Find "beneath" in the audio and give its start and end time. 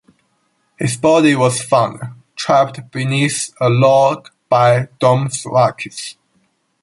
2.89-3.53